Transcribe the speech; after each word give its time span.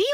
be 0.00 0.09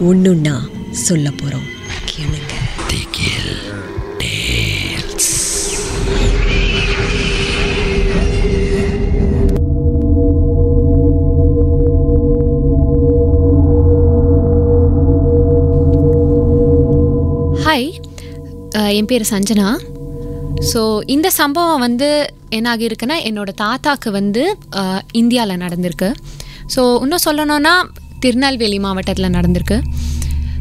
ஒண்ணுன்னா 0.00 0.54
சொல்ல 0.90 1.30
போறோம். 1.30 1.68
கேளுங்க. 2.04 2.52
ஹாய் 17.64 17.92
அஹ், 18.76 18.88
என் 18.88 19.06
பேர் 19.06 19.28
சஞ்சனா. 19.30 19.78
ஸோ 20.72 21.00
இந்த 21.06 21.30
சம்பவம் 21.30 21.80
வந்து 21.80 22.08
என்ன 22.48 22.76
ஆகியிருக்குன்னா 22.76 23.16
என்னோட 23.24 23.48
தாத்தாக்கு 23.62 24.08
வந்து 24.10 24.56
இந்தியாவில் 25.12 25.56
நடந்திருக்கு. 25.56 26.14
ஸோ 26.76 27.00
இன்னும் 27.02 27.24
சொல்லணும்னா 27.24 27.74
திருநெல்வேலி 28.24 28.78
மாவட்டத்தில் 28.86 29.34
நடந்திருக்கு. 29.38 29.78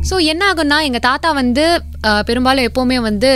ஸோ 0.09 0.15
என்ன 0.31 0.41
ஆகும்னா 0.51 0.77
எங்கள் 0.87 1.03
தாத்தா 1.09 1.29
வந்து 1.41 1.65
பெரும்பாலும் 2.29 2.65
எப்போவுமே 2.69 2.97
வந்து 3.09 3.29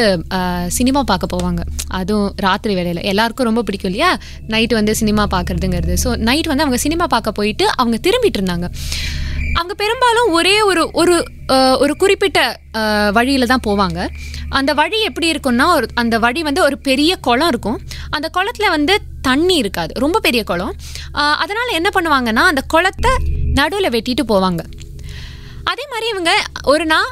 சினிமா 0.77 1.01
பார்க்க 1.11 1.33
போவாங்க. 1.33 1.61
அதுவும் 1.99 2.31
ராத்திரி 2.45 2.73
வேலையில் 2.79 3.05
எல்லாருக்கும் 3.11 3.47
ரொம்ப 3.49 3.61
பிடிக்கும் 3.67 3.89
இல்லையா? 3.91 4.09
நைட் 4.53 4.73
வந்து 4.79 4.93
சினிமா 5.01 5.25
பார்க்குறதுங்கிறது. 5.35 5.95
ஸோ 6.03 6.09
நைட் 6.29 6.49
வந்து 6.51 6.65
அவங்க 6.65 6.79
சினிமா 6.85 7.07
பார்க்க 7.15 7.37
போயிட்டு 7.39 7.65
அவங்க 7.81 7.99
திரும்பிட்டு 8.07 8.39
இருந்தாங்க. 8.41 8.67
அவங்க 9.59 9.73
பெரும்பாலும் 9.83 10.31
ஒரே 10.37 10.55
ஒரு 10.69 10.83
ஒரு 11.01 11.15
ஒரு 11.83 11.93
குறிப்பிட்ட 12.01 12.39
வழியில் 13.17 13.51
தான் 13.51 13.65
போவாங்க. 13.67 13.99
அந்த 14.59 14.71
வழி 14.79 14.97
எப்படி 15.09 15.27
இருக்கும்னா 15.33 15.65
ஒரு 15.77 15.87
அந்த 16.01 16.15
வழி 16.25 16.41
வந்து 16.47 16.61
ஒரு 16.67 16.77
பெரிய 16.89 17.11
குளம் 17.27 17.51
இருக்கும். 17.53 17.79
அந்த 18.15 18.27
குளத்தில் 18.35 18.73
வந்து 18.75 18.93
தண்ணி 19.27 19.55
இருக்காது. 19.63 19.91
ரொம்ப 20.03 20.17
பெரிய 20.27 20.41
குளம். 20.49 20.73
அதனால் 21.43 21.77
என்ன 21.79 21.89
பண்ணுவாங்கன்னா 21.95 22.43
அந்த 22.51 22.63
குளத்தை 22.73 23.11
நடுவில் 23.59 23.93
வெட்டிட்டு 23.95 24.25
போவாங்க. 24.33 24.63
அதே 25.71 25.85
மாதிரி 25.91 26.07
இவங்க 26.13 26.31
ஒரு 26.73 26.85
நாள் 26.91 27.09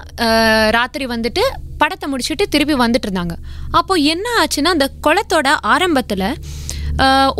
ராத்திரி 0.76 1.06
வந்துட்டு 1.14 1.44
படத்தை 1.82 2.06
முடிச்சுட்டு 2.12 2.46
திருப்பி 2.54 2.76
வந்துட்டு 2.84 3.08
இருந்தாங்க. 3.08 3.34
அப்போது 3.80 4.06
என்ன 4.14 4.28
ஆச்சுன்னா 4.42 4.72
அந்த 4.76 4.88
குளத்தோட 5.08 5.48
ஆரம்பத்தில் 5.74 6.28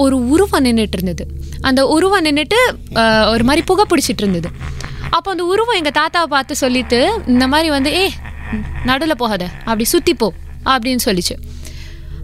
ஒரு 0.04 0.16
உருவம் 0.34 0.66
நின்றுட்டு 0.66 0.98
இருந்தது. 0.98 1.26
அந்த 1.68 1.82
உருவம் 1.96 2.26
நின்றுட்டு 2.26 2.58
ஒரு 3.34 3.44
மாதிரி 3.50 3.62
புகை 3.70 3.86
பிடிச்சிட்டு 3.92 4.24
இருந்தது. 4.24 4.50
அப்போ 5.16 5.30
அந்த 5.34 5.44
உருவம் 5.52 5.78
எங்கள் 5.80 5.98
தாத்தாவை 6.00 6.30
பார்த்து 6.34 6.54
சொல்லிட்டு 6.64 7.00
இந்த 7.34 7.46
மாதிரி 7.54 7.70
வந்து 7.76 7.92
ஏ 8.00 8.06
நடுவில் 8.90 9.22
போகாத. 9.22 9.44
அப்படி 9.70 9.86
சுற்றி 9.94 10.14
போ. 10.24 10.28
அப்படின்னு 10.74 11.04
சொல்லிச்சு. 11.08 11.36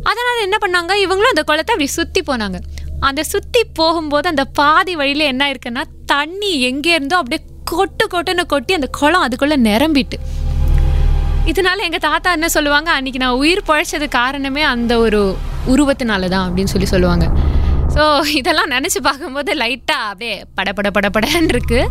அதனால் 0.10 0.44
என்ன 0.46 0.58
பண்ணாங்க? 0.64 0.94
இவங்களும் 1.04 1.34
அந்த 1.34 1.44
குளத்தை 1.50 1.72
அப்படி 1.74 1.90
சுற்றி 1.98 2.22
போனாங்க. 2.30 2.58
அந்த 3.08 3.22
சுற்றி 3.32 3.62
போகும்போது 3.80 4.28
அந்த 4.32 4.44
பாதி 4.60 4.94
வழியில் 5.02 5.30
என்ன 5.32 5.44
இருக்குன்னா 5.54 5.84
தண்ணி 6.14 6.52
எங்கே 6.70 6.92
இருந்தோ 6.98 7.18
அப்படியே 7.22 7.42
கொட்டு 7.72 8.06
கொட்டுன்னு 8.14 8.44
கொட்டி 8.54 8.74
அந்த 8.78 8.90
குளம் 9.00 9.26
அதுக்குள்ளே 9.28 9.58
நிரம்பிட்டு. 9.70 10.18
இதனால 11.52 11.84
எங்கள் 11.88 12.06
தாத்தா 12.08 12.32
என்ன 12.38 12.48
சொல்லுவாங்க? 12.56 12.90
அன்றைக்கி 12.98 13.20
நான் 13.24 13.40
உயிர் 13.44 13.68
பழைச்சது 13.70 14.08
காரணமே 14.20 14.64
அந்த 14.74 14.94
ஒரு 15.06 15.22
உருவத்தினால 15.74 16.30
தான் 16.34 16.46
அப்படின்னு 16.48 16.74
சொல்லி 16.74 16.90
சொல்லுவாங்க. 16.94 17.26
ஸோ 17.96 18.04
இதெல்லாம் 18.40 18.74
நினச்சி 18.76 19.00
பார்க்கும்போது 19.08 19.54
லைட்டாக 19.62 20.10
அப்படியே 20.12 20.36
படப்பட 20.58 20.90
படப்படன்னு 20.98 21.52
இருக்குது 21.56 21.90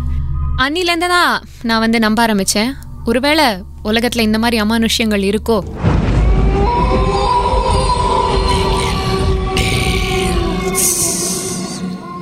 அன்னிலேருந்து 0.65 1.09
தான் 1.17 1.33
நான் 1.69 1.83
வந்து 1.85 1.99
நம்ப 2.07 2.21
ஆரம்பித்தேன் 2.27 2.71
ஒருவேளை 3.11 3.47
உலகத்தில் 3.91 4.27
இந்த 4.29 4.39
மாதிரி 4.43 4.57
அமானுஷ்யங்கள் 4.65 5.25
இருக்கோ? 5.31 5.59